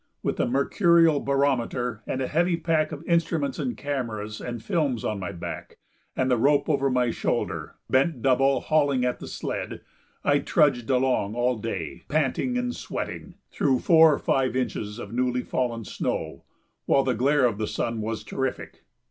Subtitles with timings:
[0.23, 5.19] With the mercurial barometer and a heavy pack of instruments and cameras and films on
[5.19, 5.77] my back
[6.15, 9.81] and the rope over my shoulder, bent double hauling at the sled,
[10.23, 15.43] I trudged along all day, panting and sweating, through four or five inches of new
[15.43, 16.45] fallen snow,
[16.87, 18.81] while the glare of the sun was terrific.